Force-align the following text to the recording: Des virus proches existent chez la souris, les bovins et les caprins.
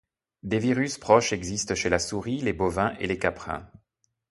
Des 0.41 0.57
virus 0.57 0.97
proches 0.97 1.31
existent 1.31 1.75
chez 1.75 1.87
la 1.89 1.99
souris, 1.99 2.41
les 2.41 2.53
bovins 2.53 2.95
et 2.99 3.05
les 3.05 3.19
caprins. 3.19 3.69